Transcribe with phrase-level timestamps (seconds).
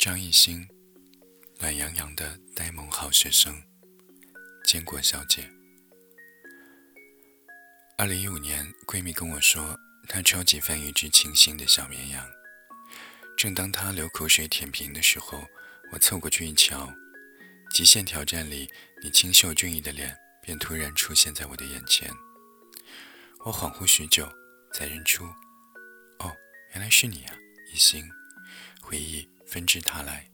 [0.00, 0.66] 张艺兴，
[1.58, 3.62] 暖洋洋的呆萌好学生，
[4.64, 5.46] 坚果小姐。
[7.98, 9.78] 二零一五年，闺蜜跟我说，
[10.08, 12.26] 她超级 fan 一只清新的小绵羊。
[13.36, 15.44] 正当她流口水舔屏的时候，
[15.92, 16.86] 我凑过去一瞧，
[17.70, 18.72] 《极限挑战》里
[19.02, 22.10] 你清秀俊逸的脸便突然出现在我的眼前。
[23.44, 24.26] 我恍惚许久，
[24.72, 25.26] 才认出，
[26.20, 26.34] 哦，
[26.72, 27.36] 原来是你啊，
[27.70, 28.02] 艺兴。
[28.82, 30.30] 回忆纷至沓来，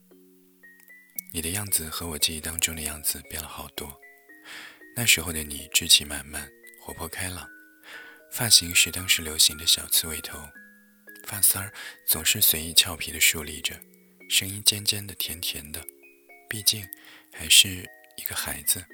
[1.33, 3.99] 你的样子和我记忆当中的样子变了好多。
[4.95, 6.47] 那时候的你志气满满，
[6.83, 7.49] 活泼开朗，
[8.31, 10.39] 发型是当时流行的小刺猬头，
[11.25, 11.73] 发丝儿
[12.07, 13.81] 总是随意俏皮的竖立着，
[14.29, 15.83] 声音尖尖的甜甜的，
[16.47, 16.87] 毕竟
[17.33, 17.89] 还是
[18.19, 18.85] 一个孩子。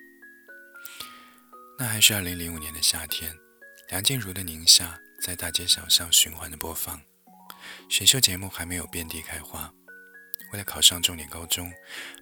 [1.80, 3.36] 那还是二零零五年的夏天，
[3.88, 7.00] 梁静茹的《宁夏》在大街小巷循环的播放。
[7.88, 9.72] 选秀节目还没有遍地开花，
[10.52, 11.72] 为了考上重点高中，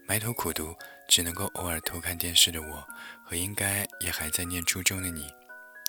[0.06, 0.76] 埋头苦读，
[1.08, 2.86] 只能够偶尔偷看电视的我，
[3.24, 5.28] 和应该也还在念初中的你，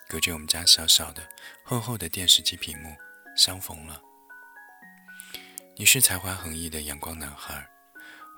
[0.07, 1.21] 隔着我们家小小的、
[1.63, 2.95] 厚厚的电视机屏幕
[3.37, 4.01] 相逢了。
[5.77, 7.67] 你是才华横溢的阳光男孩，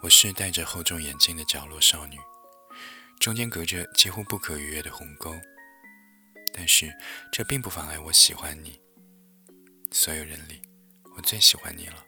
[0.02, 2.18] 我是戴着厚重眼镜的角落少女，
[3.20, 5.34] 中间隔着几乎不可逾越的鸿沟。
[6.54, 6.94] 但是
[7.32, 8.80] 这并不妨碍我喜欢你。
[9.92, 10.62] 所有人里。
[11.16, 12.04] 我最喜欢你了，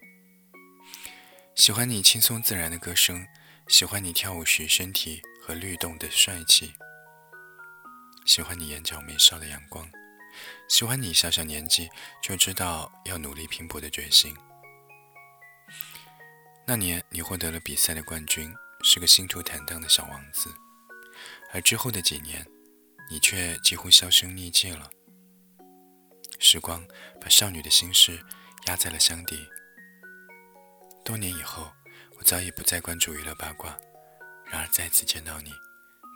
[1.56, 3.26] 喜欢你轻松自然的歌声，
[3.70, 6.74] 喜欢你跳舞时身体和律动的帅气，
[8.26, 9.90] 喜欢你眼角眉梢的阳光，
[10.68, 11.90] 喜欢你小小年纪
[12.22, 14.36] 就知道要努力拼搏的决心。
[16.68, 20.54] 那年你获得了比赛的冠军，是个心图坦荡的小王子，
[21.54, 22.46] 而之后的几年，
[23.10, 24.90] 你却几乎销声匿迹了。
[26.38, 26.86] 时光
[27.22, 28.24] 把少女的心事。
[28.68, 29.48] 压在了箱底。
[31.06, 31.72] 多年以后，
[32.18, 33.78] 我早已不再关注娱乐八卦，
[34.44, 35.54] 然而再次见到你，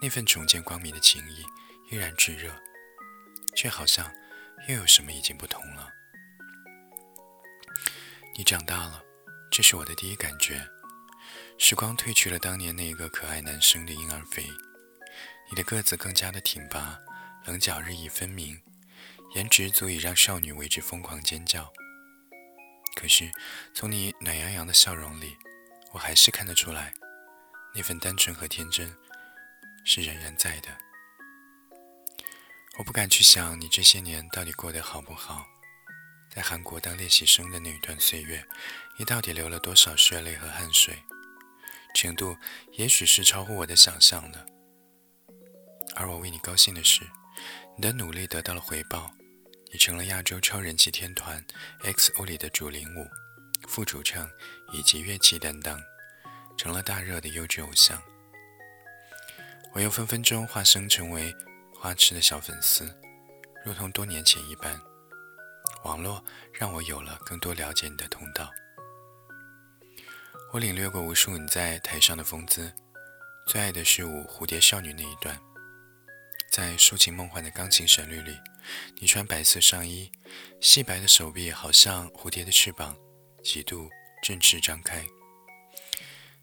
[0.02, 1.46] 那份重见光明的情谊
[1.92, 2.52] 依然炙热，
[3.56, 4.12] 却好像
[4.68, 5.88] 又有什么已经不同了。
[8.36, 9.04] 你长大了，
[9.52, 10.68] 这是我的第一感觉。
[11.60, 14.48] 时光褪去了当年那个可爱男生的婴儿肥，
[15.52, 17.00] 你的个子更加的挺拔，
[17.46, 18.60] 棱角日益分明，
[19.36, 21.72] 颜值足以让少女为之疯狂尖叫。
[23.00, 23.32] 可是，
[23.74, 25.38] 从你暖洋洋的笑容里，
[25.94, 26.94] 我还是看得出来，
[27.74, 28.94] 那份单纯和天真
[29.86, 30.68] 是仍然在的。
[32.78, 35.46] 我不敢去想你这些年到底过得好不好，
[36.30, 38.46] 在韩国当练习生的那一段岁月，
[38.98, 41.02] 你到底流了多少血泪和汗水，
[41.96, 42.36] 程度
[42.74, 44.46] 也许是超乎我的想象的。
[45.96, 47.10] 而我为你高兴的是，
[47.78, 49.14] 你的努力得到了回报。
[49.72, 51.46] 你成了亚洲超人气天团
[51.84, 53.08] XO 里的主领舞、
[53.68, 54.28] 副主唱
[54.72, 55.80] 以及乐器担当，
[56.58, 58.02] 成了大热的优质偶像。
[59.74, 61.36] 我又分分钟化身成为
[61.76, 62.92] 花痴的小粉丝，
[63.64, 64.80] 如同多年前一般。
[65.84, 68.50] 网络让我有了更多了解你的通道。
[70.52, 72.74] 我领略过无数你在台上的风姿，
[73.46, 75.40] 最爱的是舞蝴蝶少女那一段，
[76.60, 78.38] 在抒情梦幻的钢琴旋律里。
[78.98, 80.12] 你穿白色上衣，
[80.60, 82.98] 细白的手臂好像蝴蝶的翅膀，
[83.42, 83.90] 几度
[84.22, 85.06] 正式张开。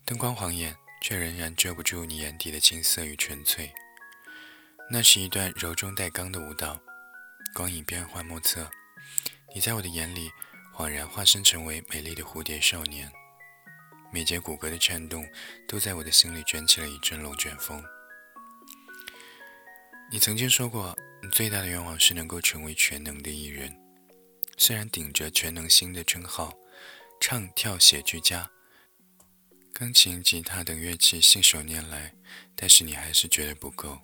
[0.06, 3.71] 灯光晃眼，却仍然遮不住你眼底的青涩与纯粹。
[4.91, 6.81] 那是一段柔中带刚的舞蹈，
[7.53, 8.71] 光影变幻莫测。
[9.54, 10.31] 你在我的眼里，
[10.75, 13.12] 恍然化身成为美丽的蝴蝶少年，
[14.10, 15.28] 每节骨骼的颤动，
[15.69, 17.84] 都在我的心里卷起了一阵龙卷风。
[20.10, 20.96] 你曾经说过。
[21.22, 23.74] 你最大的愿望是能够成为全能的艺人。
[24.56, 26.54] 虽然顶着全能星的称号，
[27.20, 28.48] 唱跳写俱佳，
[29.72, 32.14] 钢琴、吉他等乐器信手拈来，
[32.54, 33.98] 但是你还是觉得不够。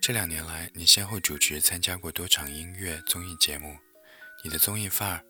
[0.00, 3.76] 这两年来，你先后主持参加过多场音乐综艺节目，
[4.42, 5.24] 你的综艺范儿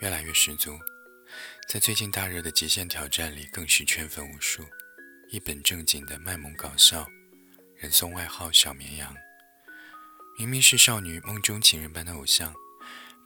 [0.00, 0.76] 越来越十足。
[1.68, 4.66] 在最近大热的《极限挑战》里，更是圈粉无数，
[5.30, 7.08] 一本正经的卖萌搞笑，
[7.82, 9.12] 人送外号“小绵羊”。
[10.38, 12.54] 明明是少女梦中情人般的偶像，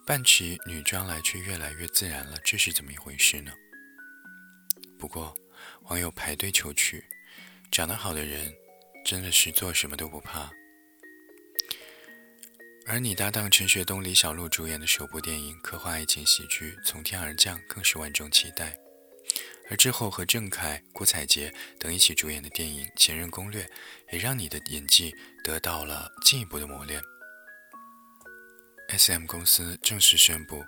[0.06, 3.52] 扮起女装来却越来越自然了，这是怎么一回事呢？
[4.98, 5.36] 不过
[5.82, 7.04] 网友排队求娶，
[7.70, 8.50] 长得好的人
[9.04, 10.50] 真的是做什么都不怕。
[12.86, 18.78] 而你搭档陈学冬、李小璐主演的首部电影科幻爱情喜剧《从天而降》更是万众期待。
[19.68, 23.64] 而之后和郑恺、郭采洁等一起主演的电影《前任攻略》，
[24.12, 27.02] 也让你的演技得到了进一步的磨练。
[28.88, 30.64] S.M 公司正式宣布，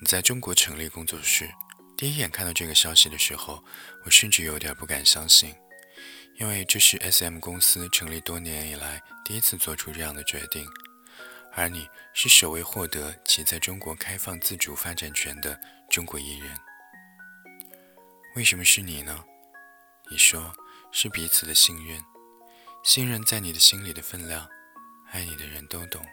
[0.00, 1.48] 你在中国成立工作室，
[1.96, 3.64] 第一眼看到这个消息的时候，
[4.04, 5.54] 我甚至有点不敢相信，
[6.40, 10.66] 因为这是 S.M 公司成立多年以来第一次做出这样的决定，
[11.52, 15.56] 而你是首位获得其在中国开放自主发展权的
[15.88, 16.69] 中国艺人。
[18.36, 19.24] 为什么是你呢？
[20.10, 20.52] 你说
[20.92, 22.02] 是彼此的信任，
[22.82, 24.48] 信任在你的心里的分量，
[25.10, 26.04] 爱你的人都懂。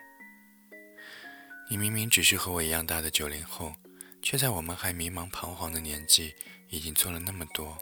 [1.69, 3.73] 你明明只是和我一样大的九零后。
[4.19, 6.35] 却在我们还迷茫彷徨的年纪，
[6.69, 7.77] 已经做了那么多。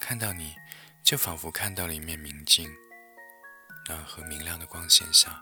[0.00, 0.54] 看到你，
[1.02, 2.68] 就仿佛看到了一面明镜，
[3.88, 5.40] 暖和明亮的光线下，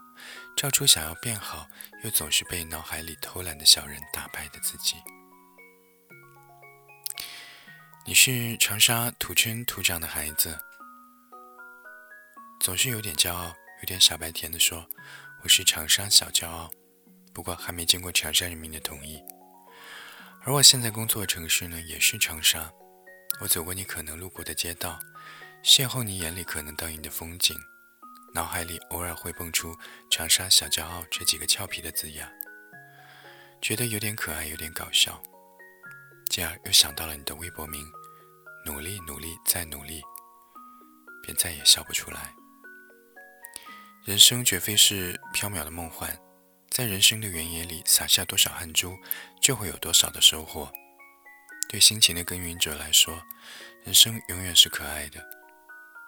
[0.57, 1.67] 照出想要变好，
[2.05, 4.97] 又总是被脑海里偷懒的小人打败的自己。
[8.05, 10.59] 你是长沙土生土长的孩子，
[12.59, 14.85] 总是有点骄傲，有点傻白甜的说
[15.45, 16.69] ：“我是长沙小骄傲。”
[17.33, 19.23] 不过还没经过长沙人民的同意。
[20.43, 22.73] 而我现在工作的城市呢，也是长沙。
[23.41, 24.99] 我走过你可能路过的街道，
[25.63, 27.57] 邂逅你眼里可能倒映的风景，
[28.35, 29.77] 脑海里偶尔会蹦出
[30.11, 32.29] “长沙小骄傲”这几个俏皮的字眼，
[33.61, 35.23] 觉得有点可爱，有点搞笑。
[36.33, 37.87] 继而又想到了你的微博名
[38.65, 40.01] “努力努力再努力”，
[41.23, 42.33] 便再也笑不出来。
[44.07, 46.19] 人生绝非是缥缈的梦幻。
[46.71, 48.97] 在人生的原野里撒下多少汗珠，
[49.43, 50.73] 就会有多少的收获。
[51.69, 53.23] 对辛勤的耕耘者来说，
[53.85, 55.23] 人生永远是可爱的。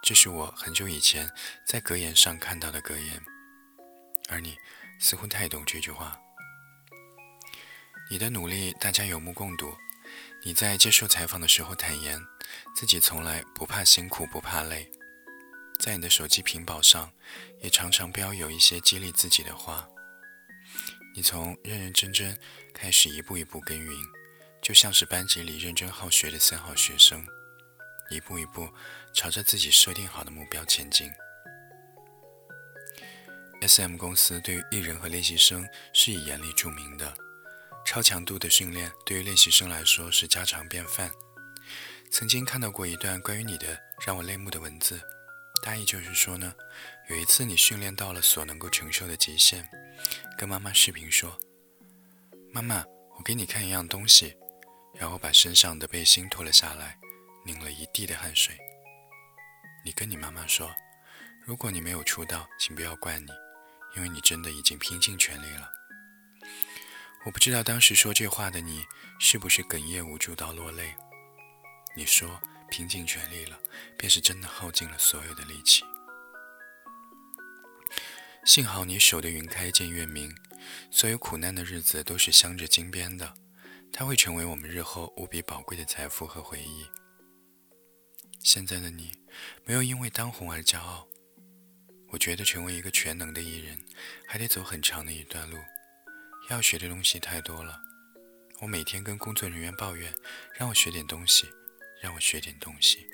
[0.02, 1.30] 这是我很久以前
[1.66, 3.22] 在格言上看到的格言，
[4.30, 4.56] 而你
[4.98, 6.18] 似乎太懂这句话。
[8.10, 9.70] 你的努力大家有目共睹。
[10.46, 12.22] 你在接受采访的时候坦言，
[12.76, 14.90] 自己从来不怕辛苦，不怕累。
[15.80, 17.10] 在你的手机屏保上，
[17.62, 19.88] 也常常标有一些激励自己的话。
[21.16, 22.38] 你从认认真真
[22.74, 23.96] 开始，一步一步耕耘，
[24.60, 27.26] 就像是班级里认真好学的三好学生，
[28.10, 28.68] 一步一步
[29.14, 31.10] 朝着自己设定好的目标前进。
[33.62, 37.16] S.M 公司对于艺人和练习生是以严厉著名的，
[37.94, 41.12] 超强度的训练对于练习生来说是家常便饭。
[42.10, 45.00] 曾经看到过一段关于你的让我泪目的文字，
[45.62, 46.52] 大意就是说呢，
[47.08, 49.70] 有一次你训练到了所能够承受的极限。
[50.36, 51.38] 跟妈妈视频说
[52.50, 52.84] ：“妈妈，
[53.16, 54.36] 我给你看一样东西。”
[54.98, 56.98] 然后把身上的背心脱了下来，
[57.46, 58.58] 拧了一地的汗水。
[59.84, 60.68] 你跟你妈妈说
[61.46, 63.28] ：“如果你没有出道，请不要怪你，
[63.94, 65.70] 因为你真的已经拼尽全力了。”
[67.24, 68.84] 我不知道当时说这话的你
[69.18, 70.94] 是不是哽咽无助到落泪。
[71.96, 72.40] 你说
[72.70, 73.58] 拼尽全力了，
[73.96, 75.82] 便是真的耗尽了所有的力气。
[78.44, 80.34] 幸好你守得云开见月明，
[80.90, 83.32] 所有苦难的日子都是镶着金边的，
[83.90, 86.86] 它会成为我们日后无比宝贵的财富和回忆。
[88.40, 89.12] 现在的你，
[89.64, 91.08] 没有因为当红而骄傲。
[92.10, 93.82] 我觉得成为一个全能的艺人，
[94.28, 95.58] 还得走很长的一段路，
[96.50, 97.80] 要学的东西太多了。
[98.60, 100.14] 我每天跟工作人员抱怨，
[100.58, 101.48] 让我学点东西，
[102.02, 103.06] 让我学点东西。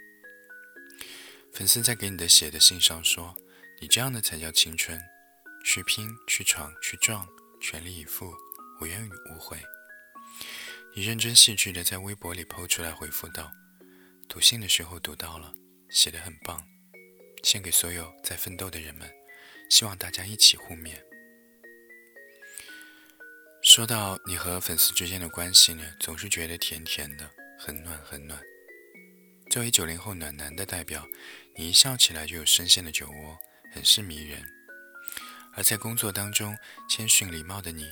[1.53, 3.35] 粉丝在给你的写的信上说
[3.81, 5.01] ：“你这样的才叫青春。”
[5.65, 7.29] 去拼，去闯，去撞，
[7.61, 8.35] 全力以赴，
[8.81, 9.61] 无怨无悔。
[10.95, 13.53] 你认真细致的在微博里抛出来回复道
[14.29, 15.53] ：“读信的时候读到了，
[15.91, 16.65] 写的很棒，
[17.43, 19.11] 献给所有在奋斗的人们，
[19.69, 20.99] 希望大家一起互勉。”
[23.81, 28.39] 说到你和粉丝之间的关系呢，总是觉得甜甜的，很暖很暖。
[29.51, 31.07] 作为九零后暖男的代表，
[31.57, 33.39] 你一笑起来就有深陷的酒窝，
[33.73, 34.45] 很是迷人。
[35.55, 36.55] 而在工作当中
[36.91, 37.91] 谦逊礼貌的你，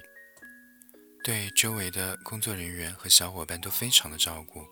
[1.24, 4.66] 对周围的工作人员和小伙伴都非常的照顾，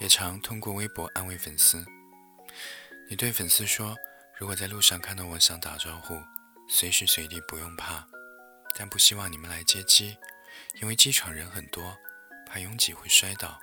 [0.00, 1.84] 也常通过微博安慰粉丝。
[3.10, 3.96] 你对粉丝说
[4.38, 6.14] ：“如果在路上看到我想打招呼，
[6.68, 8.06] 随时随地不用怕，
[8.76, 10.16] 但不希望你们来接机，
[10.80, 11.96] 因为机场人很多，
[12.46, 13.58] 怕拥挤会摔倒。”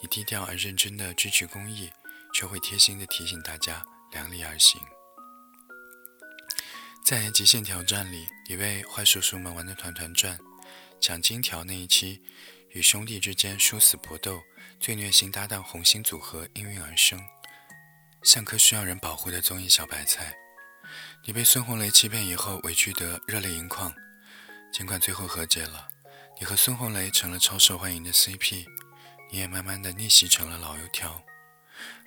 [0.00, 1.90] 你低调而认真的支持公益，
[2.32, 4.80] 却会贴心的提醒大家量力而行。
[7.04, 10.38] 在极限挑战里，你为坏叔叔们玩的团团转，
[11.00, 12.22] 抢金条那一期，
[12.70, 14.40] 与兄弟之间殊死搏斗，
[14.78, 17.20] 最虐心搭档红星组合应运而生，
[18.22, 20.34] 像颗需要人保护的综艺小白菜。
[21.24, 23.92] 你被孙红雷欺骗以后，委屈得热泪盈眶。
[24.72, 25.88] 尽管最后和解了，
[26.38, 28.66] 你和孙红雷成了超受欢迎的 CP，
[29.30, 31.22] 你也慢慢的逆袭成了老油条。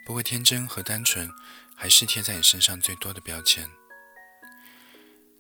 [0.06, 1.30] 不过天真和单纯，
[1.76, 3.70] 还是贴在你身上最多的标签。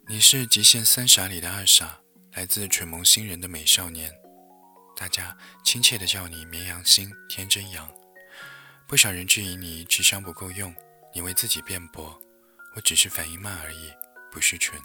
[0.07, 1.99] 你是《极限三傻》里的二傻，
[2.33, 4.11] 来自蠢萌新人的美少年，
[4.95, 7.89] 大家亲切的叫你“绵羊星”“天真羊”。
[8.87, 10.75] 不少人质疑你智商不够用，
[11.15, 12.19] 你为自己辩驳
[12.75, 13.89] ：“我只是反应慢而已，
[14.29, 14.81] 不是蠢。”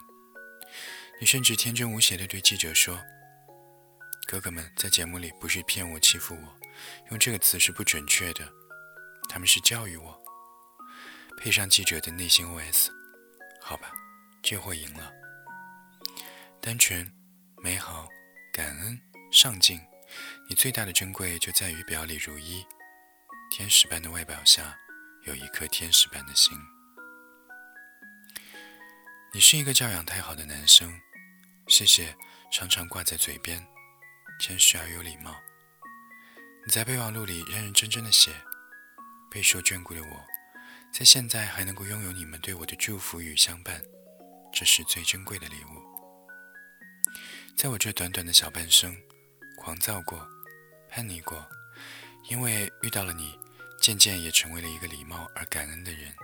[1.19, 3.03] 你甚至天真无邪地对记者说
[4.29, 6.57] ：“哥哥们在节目里不是骗我、欺负我，
[7.11, 8.47] 用这个词是不准确的，
[9.29, 10.23] 他们是教育我。”
[11.39, 12.89] 配上记者的内心 OS：“
[13.63, 13.91] 好吧，
[14.43, 15.11] 这货赢了。”
[16.61, 17.11] 单纯、
[17.63, 18.07] 美好、
[18.53, 19.01] 感恩、
[19.33, 19.81] 上进，
[20.49, 22.65] 你最大的珍贵就在于表里如一。
[23.51, 24.77] 天使般的外表下，
[25.25, 26.53] 有一颗天使般的心。
[29.33, 31.01] 你是一个教养太好的男生，
[31.69, 32.15] 谢谢
[32.53, 33.67] 常常挂在嘴边，
[34.39, 35.35] 谦虚而有礼貌。
[36.65, 38.31] 你在备忘录里认认真真的写，
[39.29, 40.25] 备受眷顾的我，
[40.93, 43.83] 在现在还能够拥有你们对我的祝福与相伴，
[44.53, 45.83] 这是最珍贵的礼物。
[47.57, 48.97] 在我这短短的小半生，
[49.59, 50.25] 狂躁过，
[50.89, 51.45] 叛逆过，
[52.29, 53.37] 因为遇到了你，
[53.81, 56.15] 渐渐也成为了一个礼貌而感恩的人。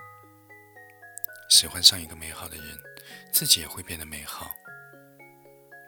[1.49, 2.79] 喜欢上一个美好的人，
[3.33, 4.49] 自己也会变得美好。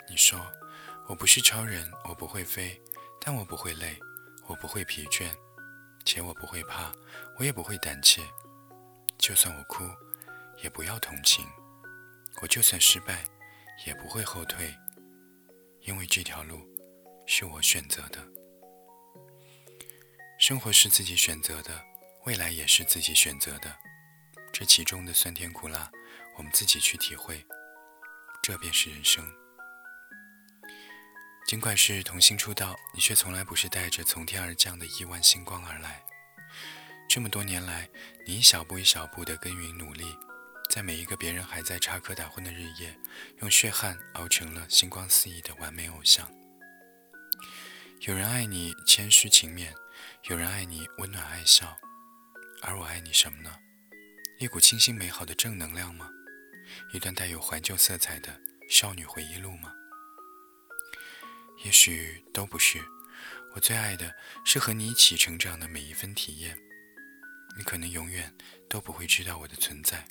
[0.08, 0.40] 你说
[1.08, 2.80] 我不是超人，我不会飞，
[3.20, 4.00] 但我不会累，
[4.48, 5.30] 我不会疲倦，
[6.06, 6.92] 且我不会怕，
[7.38, 8.22] 我也不会胆怯。
[9.18, 9.84] 就算我哭，
[10.62, 11.46] 也不要同情；
[12.42, 13.26] 我就算失败，
[13.86, 14.76] 也不会后退。
[15.82, 16.60] 因为这条路
[17.28, 18.20] 是我选择的，
[20.40, 21.84] 生活是自己选择的，
[22.26, 23.76] 未来也是自己选择的，
[24.52, 25.92] 这其中的酸甜苦辣，
[26.38, 27.46] 我们自己去体会，
[28.42, 29.24] 这便是人生。
[31.46, 36.04] 尽管是童星出道，你却从来不是带着从天而降的亿万星光而来。
[37.08, 37.88] 这么多年来，
[38.26, 40.06] 你一小步一小步的耕耘努力。
[40.72, 42.98] 在每一个别人还在插科打诨的日夜，
[43.42, 46.28] 用血汗熬成了星光四溢的完美偶像。
[48.02, 49.72] 有人爱你谦虚勤勉，
[50.24, 51.78] 有人爱你温暖爱笑，
[52.64, 53.56] 而我爱你什么呢？
[54.40, 56.10] 一股清新美好的正能量吗？
[56.92, 59.72] 一段带有怀旧色彩的少女回忆录吗？
[61.66, 62.80] 也许都不是。
[63.56, 64.14] 我最爱的
[64.46, 66.56] 是和你一起成长的每一分体验。
[67.58, 68.32] 你可能永远
[68.70, 70.06] 都不会知道我的存在。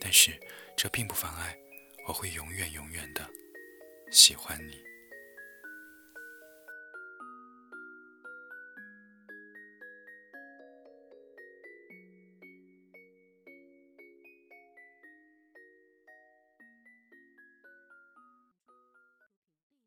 [0.00, 0.32] 但是，
[0.76, 1.54] 这并不妨碍
[2.08, 3.28] 我会永远永远的
[4.10, 4.89] 喜欢你。